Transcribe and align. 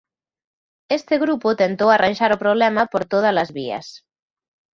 Este 0.97 1.15
grupo 1.23 1.57
tentou 1.63 1.89
arranxar 1.91 2.31
o 2.33 2.41
problema 2.43 2.81
por 2.91 3.03
todas 3.13 3.35
as 3.43 3.49
vías. 3.57 3.87